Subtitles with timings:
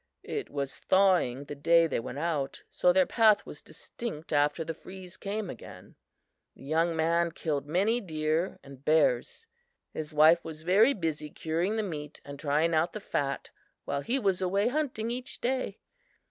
[0.23, 4.73] It was thawing the day they went out, so their path was distinct after the
[4.73, 5.93] freeze came again.
[6.55, 9.45] "The young man killed many deer and bears.
[9.93, 13.51] His wife was very busy curing the meat and trying out the fat
[13.85, 15.77] while he was away hunting each day.